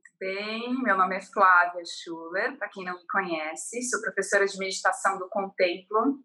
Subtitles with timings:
[0.00, 4.56] Muito bem, meu nome é Flávia Schuller, para quem não me conhece, sou professora de
[4.56, 6.18] meditação do Contemplo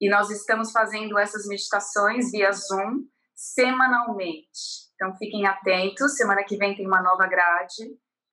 [0.00, 4.88] e nós estamos fazendo essas meditações via Zoom semanalmente.
[4.94, 7.82] Então fiquem atentos, semana que vem tem uma nova grade,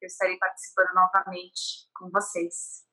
[0.01, 2.85] eu estarei participando novamente com vocês.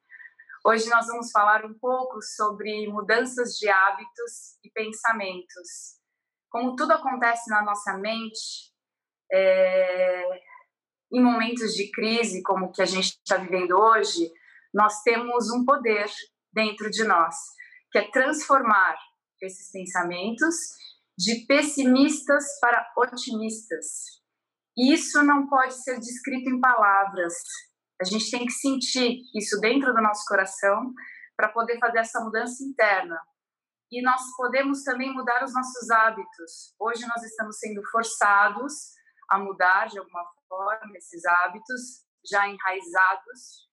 [0.67, 6.01] Hoje nós vamos falar um pouco sobre mudanças de hábitos e pensamentos.
[6.51, 8.73] Como tudo acontece na nossa mente,
[9.31, 10.48] é,
[11.12, 14.30] em momentos de crise como o que a gente está vivendo hoje,
[14.72, 16.11] nós temos um poder
[16.53, 17.35] dentro de nós,
[17.90, 18.96] que é transformar
[19.40, 20.54] esses pensamentos
[21.16, 23.86] de pessimistas para otimistas.
[24.76, 27.35] Isso não pode ser descrito em palavras.
[28.00, 30.93] A gente tem que sentir isso dentro do nosso coração
[31.36, 33.19] para poder fazer essa mudança interna.
[33.91, 36.75] E nós podemos também mudar os nossos hábitos.
[36.78, 38.97] Hoje nós estamos sendo forçados
[39.28, 43.69] a mudar de alguma forma esses hábitos já enraizados.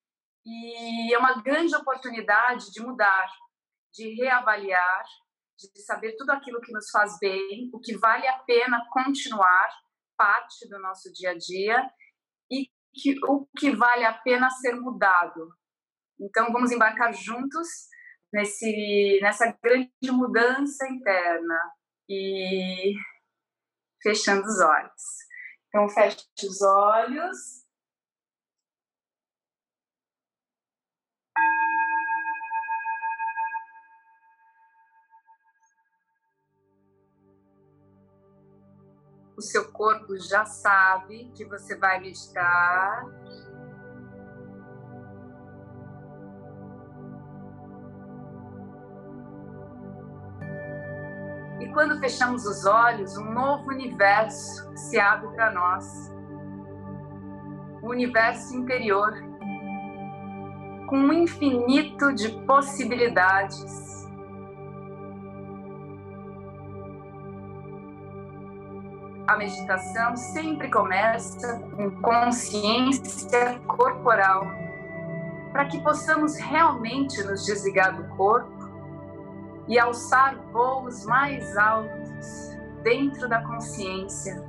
[0.46, 3.28] E é uma grande oportunidade de mudar,
[3.94, 5.04] de reavaliar,
[5.58, 9.70] de saber tudo aquilo que nos faz bem, o que vale a pena continuar
[10.18, 11.90] parte do nosso dia a dia
[12.52, 15.50] e que, o que vale a pena ser mudado.
[16.20, 17.68] Então, vamos embarcar juntos
[18.32, 21.60] nesse, nessa grande mudança interna
[22.10, 22.94] e
[24.02, 25.25] fechando os olhos.
[25.76, 27.66] Então, feche os olhos.
[39.38, 43.04] o seu corpo já sabe que você vai meditar.
[51.76, 56.10] Quando fechamos os olhos, um novo universo se abre para nós.
[57.82, 59.12] O universo interior,
[60.88, 63.94] com um infinito de possibilidades
[69.28, 74.48] a meditação sempre começa com consciência corporal,
[75.52, 78.55] para que possamos realmente nos desligar do corpo
[79.68, 84.44] e alçar voos mais altos dentro da consciência.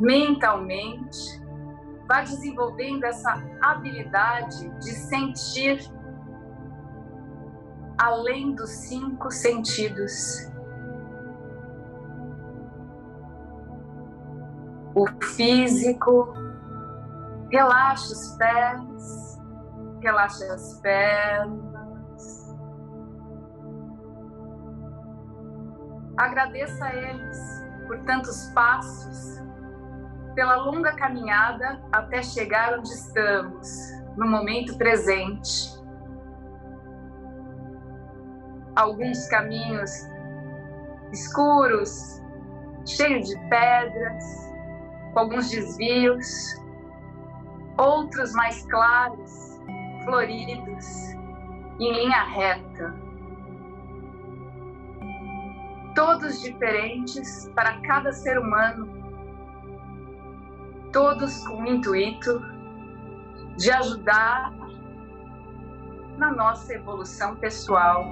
[0.00, 1.40] Mentalmente,
[2.08, 5.78] vá desenvolvendo essa habilidade de sentir
[7.98, 10.50] além dos cinco sentidos
[14.94, 16.34] o físico,
[17.50, 19.38] relaxa os pés,
[20.00, 21.71] relaxa as pernas.
[26.22, 29.42] Agradeça a eles por tantos passos,
[30.36, 33.68] pela longa caminhada até chegar onde estamos,
[34.16, 35.76] no momento presente.
[38.76, 39.90] Alguns caminhos
[41.12, 42.22] escuros,
[42.86, 44.24] cheios de pedras,
[45.12, 46.24] com alguns desvios,
[47.76, 49.60] outros mais claros,
[50.04, 50.86] floridos,
[51.80, 53.01] em linha reta.
[55.94, 58.88] Todos diferentes para cada ser humano,
[60.92, 62.40] todos com o intuito
[63.58, 64.52] de ajudar
[66.16, 68.06] na nossa evolução pessoal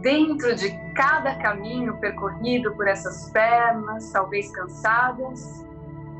[0.00, 5.66] dentro de cada caminho percorrido por essas pernas, talvez cansadas,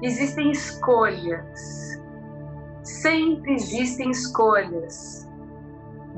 [0.02, 2.02] existem escolhas.
[2.82, 5.27] Sempre existem escolhas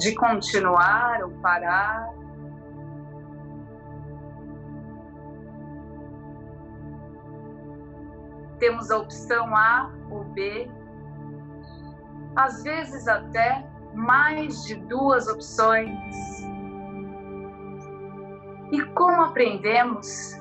[0.00, 2.08] de continuar ou parar.
[8.58, 10.70] Temos a opção A ou B,
[12.34, 16.14] às vezes até mais de duas opções
[18.72, 20.34] e como aprendemos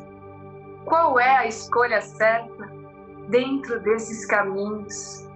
[0.85, 2.71] qual é a escolha certa
[3.29, 5.28] dentro desses caminhos?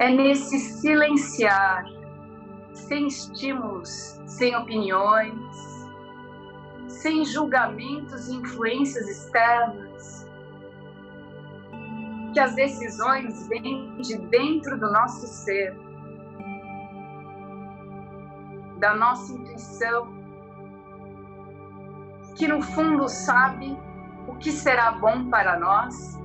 [0.00, 1.84] É nesse silenciar,
[2.72, 5.36] sem estímulos, sem opiniões,
[6.88, 10.26] sem julgamentos e influências externas,
[12.32, 15.78] que as decisões vêm de dentro do nosso ser
[18.78, 20.14] da nossa intuição,
[22.36, 23.78] que no fundo sabe
[24.26, 26.18] o que será bom para nós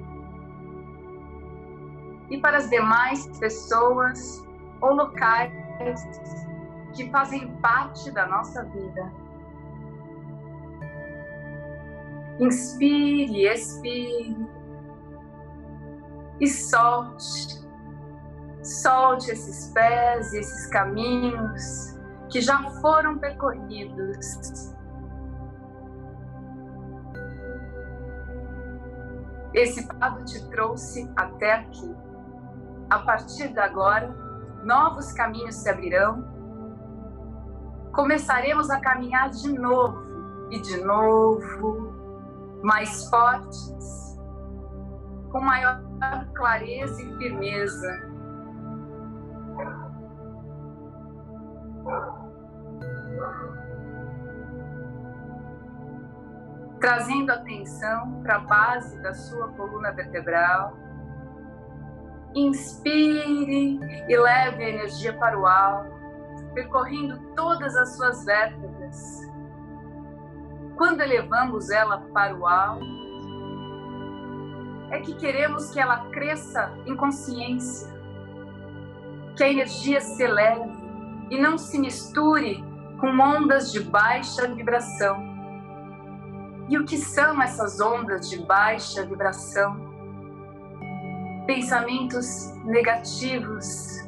[2.30, 4.44] e para as demais pessoas
[4.81, 5.51] ou locais
[6.94, 9.12] que fazem parte da nossa vida.
[12.39, 14.48] Inspire, expire
[16.39, 17.66] e solte.
[18.63, 21.95] Solte esses pés e esses caminhos
[22.30, 24.74] que já foram percorridos.
[29.54, 31.95] Esse passado te trouxe até aqui.
[32.90, 34.08] A partir de agora,
[34.64, 36.24] novos caminhos se abrirão.
[37.92, 41.94] Começaremos a caminhar de novo e de novo,
[42.62, 44.20] mais fortes,
[45.32, 45.82] com maior
[46.36, 48.16] clareza e firmeza.
[56.80, 60.85] Trazendo atenção para a base da sua coluna vertebral.
[62.36, 63.80] Inspire
[64.10, 65.96] e leve a energia para o alto,
[66.54, 69.22] percorrendo todas as suas vértebras.
[70.76, 72.86] Quando elevamos ela para o alto,
[74.92, 77.88] é que queremos que ela cresça em consciência,
[79.36, 80.70] que a energia se eleve
[81.30, 82.64] e não se misture
[83.00, 85.36] com ondas de baixa vibração.
[86.68, 89.85] E o que são essas ondas de baixa vibração?
[91.46, 94.08] Pensamentos negativos,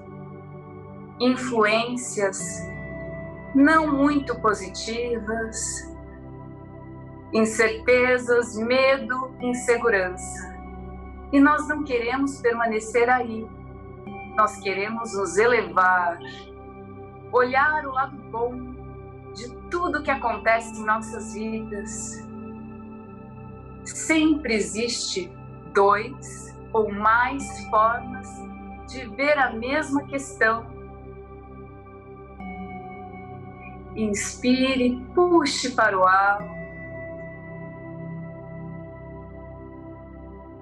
[1.19, 2.39] influências
[3.53, 5.57] não muito positivas,
[7.33, 10.55] incertezas, medo, insegurança.
[11.31, 13.47] E nós não queremos permanecer aí.
[14.35, 16.19] Nós queremos nos elevar,
[17.31, 18.55] olhar o lado bom
[19.33, 22.27] de tudo que acontece em nossas vidas.
[23.83, 25.31] Sempre existe
[25.73, 28.27] dois ou mais formas
[28.87, 30.65] de ver a mesma questão.
[33.95, 36.57] Inspire, puxe para o alto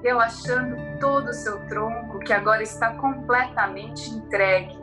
[0.06, 4.78] relaxando todo o seu tronco, que agora está completamente entregue.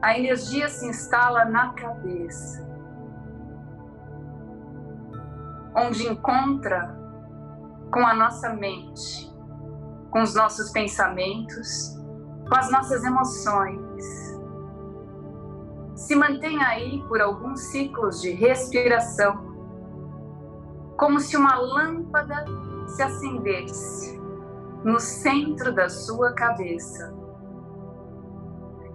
[0.00, 2.66] A energia se instala na cabeça,
[5.80, 6.98] onde encontra
[7.92, 9.32] com a nossa mente,
[10.10, 11.98] com os nossos pensamentos,
[12.48, 14.04] com as nossas emoções.
[15.94, 19.50] Se mantém aí por alguns ciclos de respiração
[20.96, 22.44] como se uma lâmpada
[22.86, 24.20] se acendesse
[24.84, 27.14] no centro da sua cabeça.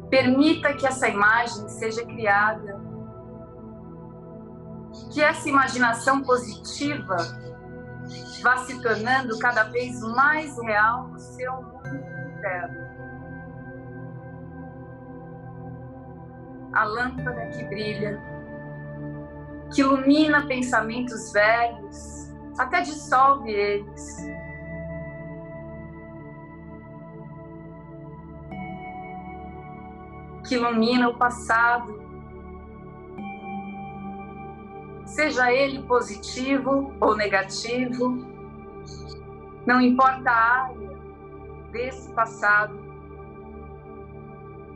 [0.10, 2.80] Permita que essa imagem seja criada,
[5.12, 7.16] que essa imaginação positiva
[8.42, 11.88] vá se tornando cada vez mais real no seu mundo
[12.38, 12.86] interno.
[16.74, 18.36] A lâmpada que brilha
[19.74, 24.18] que ilumina pensamentos velhos, até dissolve eles.
[30.48, 32.05] Que ilumina o passado,
[35.16, 38.18] seja ele positivo ou negativo,
[39.66, 40.90] não importa a área
[41.72, 42.78] desse passado,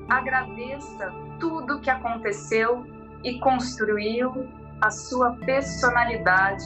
[0.08, 2.86] agradeça tudo que aconteceu
[3.22, 4.48] e construiu
[4.80, 6.64] a sua personalidade,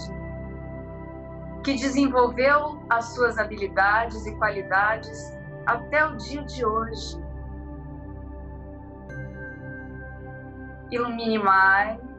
[1.63, 7.17] que desenvolveu as suas habilidades e qualidades até o dia de hoje.
[10.91, 12.12] Ilumine mais,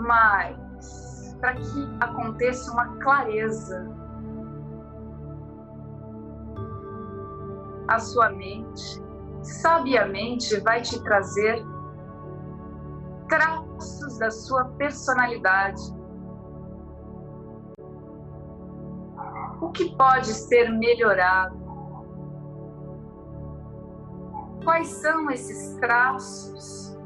[0.00, 3.88] mais, para que aconteça uma clareza.
[7.88, 9.02] A sua mente
[9.42, 11.64] sabiamente vai te trazer
[13.28, 15.80] traços da sua personalidade.
[19.60, 21.58] O que pode ser melhorado?
[24.64, 26.99] Quais são esses traços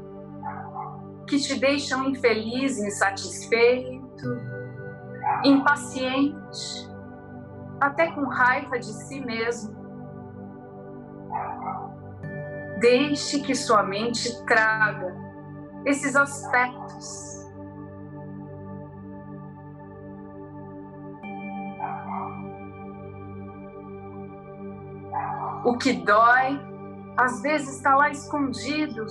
[1.25, 4.25] que te deixam infeliz, insatisfeito,
[5.43, 6.89] impaciente,
[7.79, 9.75] até com raiva de si mesmo?
[12.79, 15.15] Deixe que sua mente traga
[15.85, 17.35] esses aspectos.
[25.63, 26.59] O que dói,
[27.17, 29.05] às vezes está lá escondido,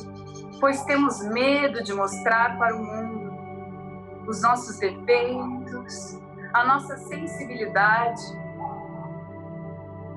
[0.64, 6.18] pois temos medo de mostrar para o mundo os nossos defeitos,
[6.54, 8.22] a nossa sensibilidade.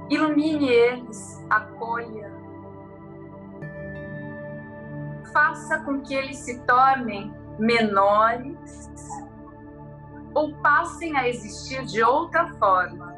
[0.10, 2.32] Ilumine eles, acolha,
[5.34, 8.96] faça com que eles se tornem menores
[10.34, 13.18] ou passem a existir de outra forma.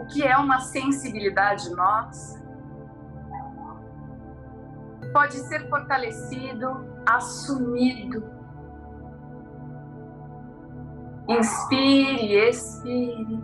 [0.00, 2.43] O que é uma sensibilidade nossa
[5.14, 8.28] pode ser fortalecido, assumido.
[11.28, 13.42] Inspire, expire,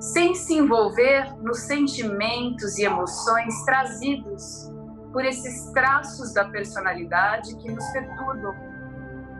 [0.00, 4.72] sem se envolver nos sentimentos e emoções trazidos
[5.12, 8.54] por esses traços da personalidade que nos perturbam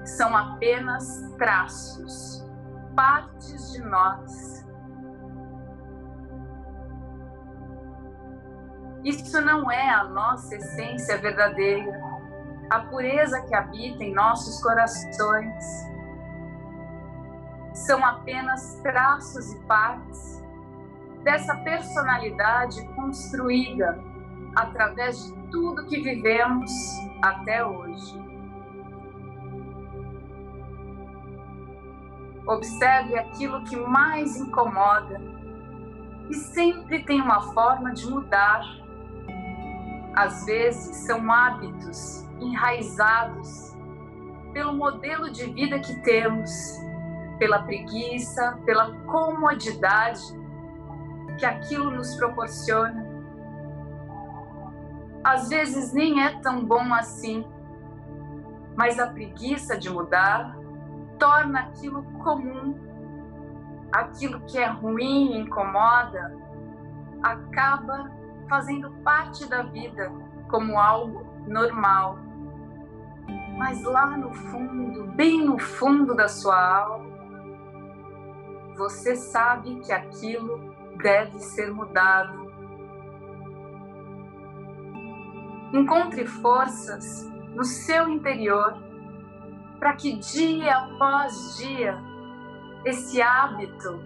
[0.04, 1.06] são apenas
[1.38, 2.47] traços,
[2.94, 4.66] partes de nós.
[9.04, 12.00] Isso não é a nossa essência verdadeira,
[12.69, 15.64] a pureza que habita em nossos corações.
[17.73, 20.45] São apenas traços e partes
[21.23, 23.99] dessa personalidade construída
[24.57, 26.71] através de tudo que vivemos
[27.23, 28.30] até hoje.
[32.47, 35.21] Observe aquilo que mais incomoda
[36.28, 38.62] e sempre tem uma forma de mudar.
[40.14, 43.76] Às vezes são hábitos enraizados
[44.52, 46.50] pelo modelo de vida que temos,
[47.38, 50.23] pela preguiça, pela comodidade
[51.38, 53.09] que aquilo nos proporciona.
[55.23, 57.45] Às vezes nem é tão bom assim,
[58.76, 60.57] mas a preguiça de mudar
[61.19, 62.75] torna aquilo comum,
[63.93, 66.35] aquilo que é ruim, incomoda,
[67.23, 68.11] acaba
[68.50, 70.12] fazendo parte da vida
[70.50, 72.19] como algo normal.
[73.57, 77.09] Mas lá no fundo, bem no fundo da sua alma,
[78.76, 82.50] você sabe que aquilo deve ser mudado.
[85.73, 88.83] Encontre forças no seu interior
[89.78, 91.97] para que dia após dia
[92.85, 94.02] esse hábito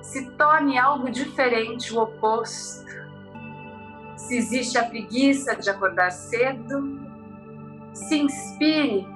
[0.00, 3.09] se torne algo diferente, o oposto.
[4.26, 7.00] Se existe a preguiça de acordar cedo,
[7.92, 9.06] se inspire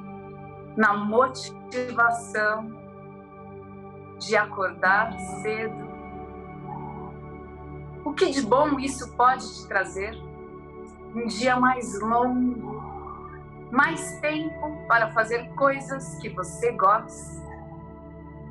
[0.76, 2.68] na motivação
[4.18, 5.84] de acordar cedo.
[8.04, 10.14] O que de bom isso pode te trazer?
[11.14, 12.82] Um dia mais longo,
[13.70, 17.44] mais tempo para fazer coisas que você gosta.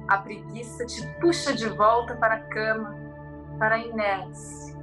[0.07, 2.95] A preguiça te puxa de volta para a cama,
[3.59, 4.82] para a inércia,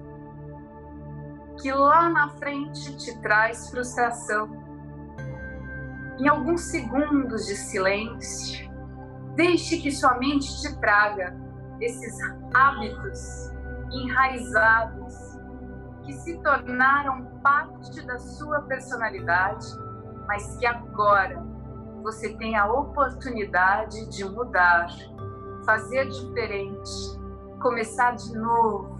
[1.60, 4.48] que lá na frente te traz frustração.
[6.18, 8.70] Em alguns segundos de silêncio,
[9.36, 11.36] deixe que sua mente te traga
[11.80, 12.18] esses
[12.54, 13.50] hábitos
[13.92, 15.14] enraizados
[16.04, 19.66] que se tornaram parte da sua personalidade
[20.30, 21.44] mas que agora
[22.04, 24.86] você tem a oportunidade de mudar,
[25.66, 27.18] fazer diferente,
[27.60, 28.99] começar de novo.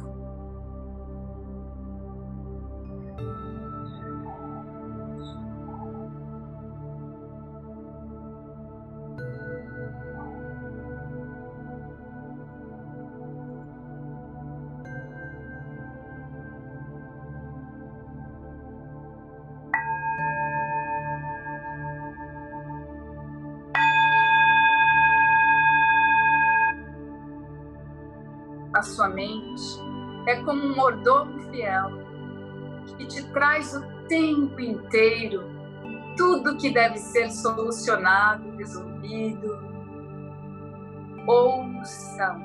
[28.80, 29.78] A sua mente
[30.26, 31.90] é como um mordomo fiel
[32.96, 35.44] que te traz o tempo inteiro
[36.16, 39.58] tudo que deve ser solucionado, resolvido.
[41.26, 42.36] Ouça,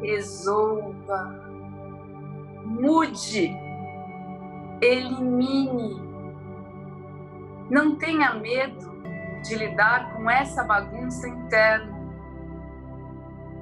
[0.00, 1.34] resolva,
[2.64, 3.50] mude,
[4.80, 6.00] elimine.
[7.70, 9.02] Não tenha medo
[9.42, 11.99] de lidar com essa bagunça interna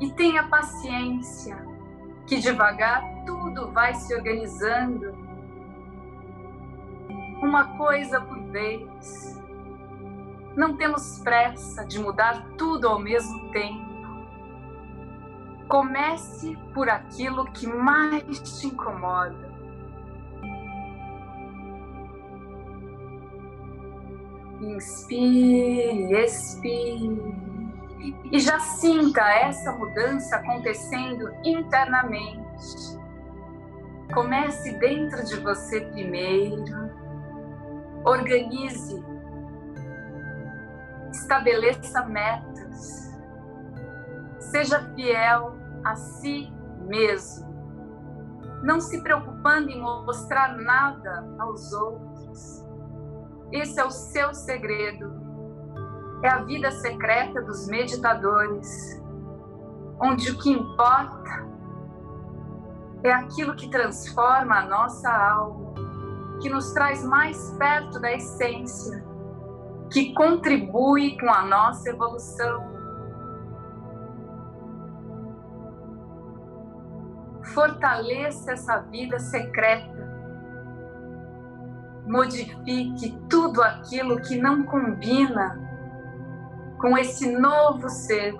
[0.00, 1.56] e tenha paciência,
[2.26, 5.12] que devagar tudo vai se organizando.
[7.42, 9.38] Uma coisa por vez.
[10.56, 13.88] Não temos pressa de mudar tudo ao mesmo tempo.
[15.68, 19.48] Comece por aquilo que mais te incomoda.
[24.60, 27.57] Inspire, expire
[28.30, 32.98] e já sinta essa mudança acontecendo internamente.
[34.12, 36.90] Comece dentro de você primeiro,
[38.04, 39.04] organize,
[41.12, 43.14] estabeleça metas,
[44.38, 46.50] seja fiel a si
[46.86, 47.48] mesmo,
[48.62, 52.66] não se preocupando em mostrar nada aos outros.
[53.52, 55.17] Esse é o seu segredo.
[56.22, 59.00] É a vida secreta dos meditadores,
[60.00, 61.46] onde o que importa
[63.04, 65.74] é aquilo que transforma a nossa alma,
[66.40, 69.04] que nos traz mais perto da essência,
[69.92, 72.66] que contribui com a nossa evolução.
[77.54, 79.96] Fortaleça essa vida secreta.
[82.06, 85.68] Modifique tudo aquilo que não combina
[86.78, 88.34] com esse novo ser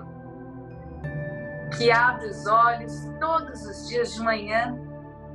[1.77, 4.77] que abre os olhos todos os dias de manhã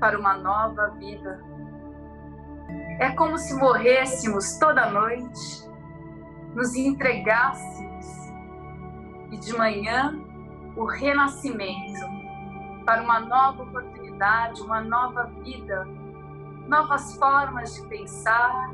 [0.01, 1.41] para uma nova vida.
[2.99, 5.71] É como se morrêssemos toda noite,
[6.55, 8.07] nos entregássemos
[9.31, 10.19] e de manhã
[10.77, 12.01] o renascimento
[12.85, 15.85] para uma nova oportunidade, uma nova vida,
[16.67, 18.71] novas formas de pensar,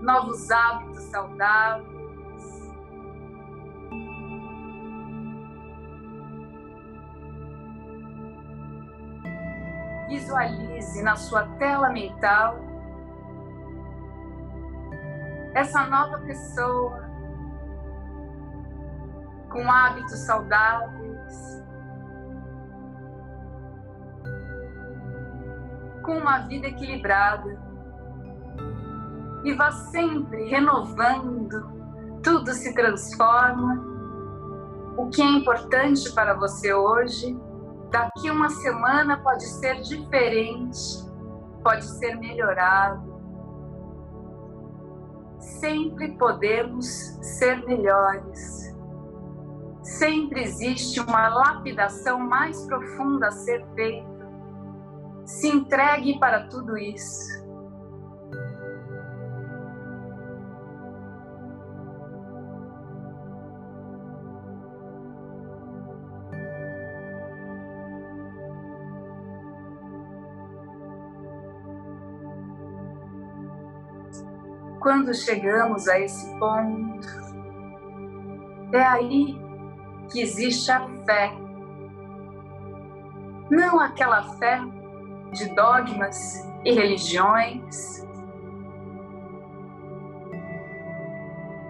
[0.00, 1.99] novos hábitos saudáveis
[10.10, 12.58] visualize na sua tela mental
[15.54, 17.08] essa nova pessoa
[19.50, 21.64] com hábitos saudáveis,
[26.04, 27.58] com uma vida equilibrada
[29.44, 31.70] e vá sempre renovando,
[32.22, 33.88] tudo se transforma.
[34.96, 37.36] O que é importante para você hoje
[37.90, 41.04] daqui uma semana pode ser diferente,
[41.62, 43.10] pode ser melhorado.
[45.38, 48.74] Sempre podemos ser melhores.
[49.82, 54.08] Sempre existe uma lapidação mais profunda a ser feita.
[55.24, 57.39] Se entregue para tudo isso.
[74.90, 77.06] Quando chegamos a esse ponto,
[78.72, 79.40] é aí
[80.10, 81.32] que existe a fé.
[83.48, 84.60] Não aquela fé
[85.32, 88.04] de dogmas e religiões,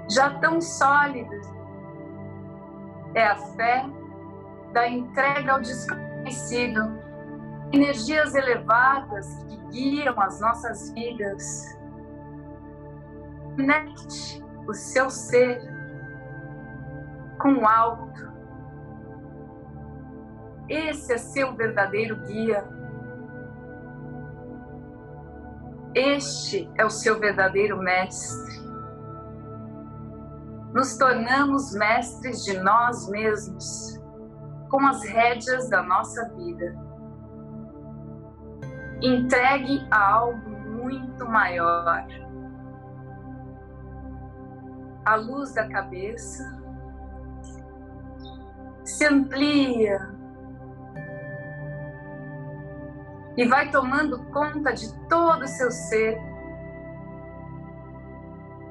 [0.08, 1.46] já tão sólidas.
[3.14, 3.84] É a fé
[4.72, 6.80] da entrega ao desconhecido,
[7.70, 11.78] energias elevadas que guiam as nossas vidas
[13.56, 15.60] Conecte o seu ser
[17.40, 18.30] com o alto.
[20.68, 22.64] Esse é seu verdadeiro guia.
[25.94, 28.60] Este é o seu verdadeiro mestre.
[30.72, 34.00] Nos tornamos mestres de nós mesmos,
[34.68, 36.76] com as rédeas da nossa vida.
[39.02, 42.06] Entregue a algo muito maior
[45.04, 46.60] a luz da cabeça
[48.84, 50.20] se amplia
[53.36, 56.18] e vai tomando conta de todo o seu ser.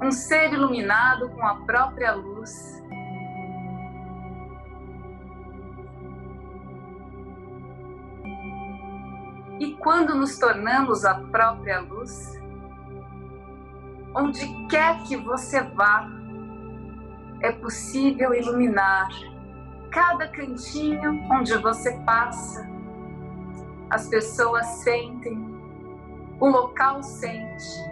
[0.01, 2.81] Um ser iluminado com a própria luz.
[9.59, 12.39] E quando nos tornamos a própria luz,
[14.15, 16.18] onde quer que você vá,
[17.41, 19.09] é possível iluminar
[19.91, 22.67] cada cantinho onde você passa.
[23.89, 25.37] As pessoas sentem,
[26.39, 27.89] o local sente.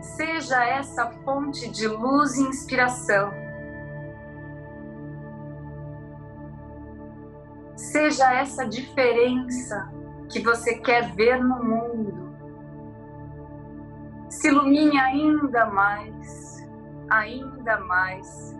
[0.00, 3.32] Seja essa fonte de luz e inspiração.
[7.76, 9.90] Seja essa diferença
[10.30, 12.32] que você quer ver no mundo.
[14.28, 16.51] Se ilumine ainda mais
[17.10, 18.56] ainda mais.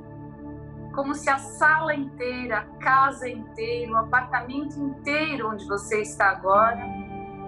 [0.94, 6.85] Como se a sala inteira, a casa inteira, o apartamento inteiro onde você está agora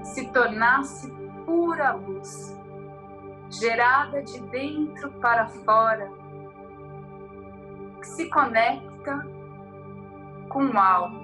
[0.02, 1.10] se tornasse
[1.44, 2.58] pura luz,
[3.50, 6.10] gerada de dentro para fora,
[8.00, 9.26] que se conecta
[10.48, 11.23] com o alto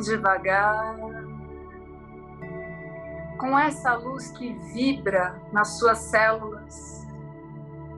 [0.00, 0.96] devagar,
[3.38, 7.06] com essa luz que vibra nas suas células,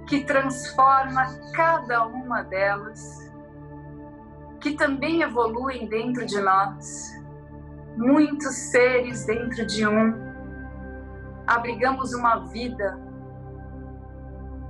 [0.07, 3.33] que transforma cada uma delas,
[4.61, 7.13] que também evoluem dentro de nós,
[7.97, 10.15] muitos seres dentro de um.
[11.47, 12.99] Abrigamos uma vida,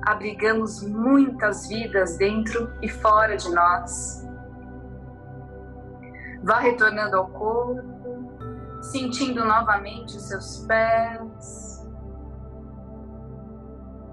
[0.02, 4.27] abrigamos muitas vidas dentro e fora de nós.
[6.48, 8.32] Vá retornando ao corpo,
[8.80, 11.86] sentindo novamente os seus pés.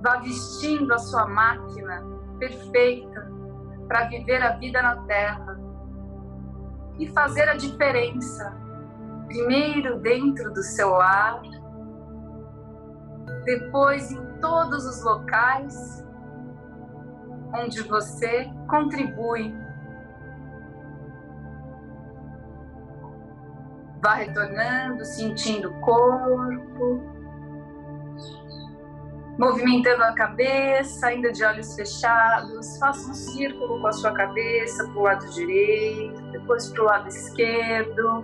[0.04, 2.04] Vá vestindo a sua máquina
[2.38, 3.32] perfeita
[3.88, 5.58] para viver a vida na Terra
[7.00, 8.54] e fazer a diferença.
[9.28, 11.41] Primeiro dentro do seu lar,
[13.45, 16.06] depois em todos os locais
[17.54, 19.56] onde você contribui
[24.06, 27.02] Vá retornando, sentindo o corpo,
[29.36, 32.78] movimentando a cabeça, ainda de olhos fechados.
[32.78, 37.08] Faça um círculo com a sua cabeça para o lado direito, depois para o lado
[37.08, 38.24] esquerdo.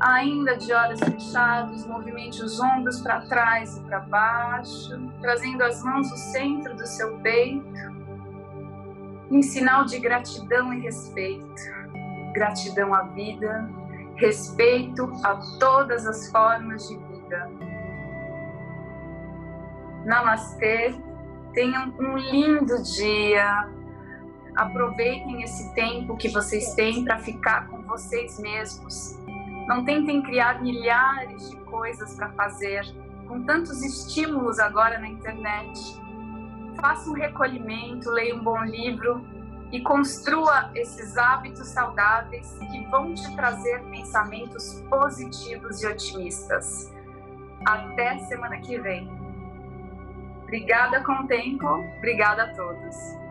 [0.00, 6.10] Ainda de olhos fechados, movimente os ombros para trás e para baixo, trazendo as mãos
[6.10, 7.62] no centro do seu peito,
[9.30, 11.60] em sinal de gratidão e respeito.
[12.32, 13.68] Gratidão à vida,
[14.22, 17.50] respeito a todas as formas de vida.
[20.04, 20.94] Namastê,
[21.52, 23.68] tenham um lindo dia.
[24.54, 29.18] Aproveitem esse tempo que vocês têm para ficar com vocês mesmos.
[29.66, 32.84] Não tentem criar milhares de coisas para fazer,
[33.26, 36.00] com tantos estímulos agora na internet.
[36.80, 39.24] Faça um recolhimento, leia um bom livro,
[39.72, 46.92] e construa esses hábitos saudáveis que vão te trazer pensamentos positivos e otimistas.
[47.66, 49.10] Até semana que vem.
[50.42, 53.21] Obrigada com tempo, obrigada a todos.